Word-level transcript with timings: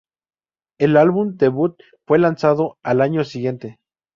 Su 0.79 0.97
álbum 0.97 1.37
debut 1.37 1.77
fue 2.07 2.17
lanzado 2.17 2.79
al 2.81 3.01
año 3.01 3.23
siguiente. 3.23 3.77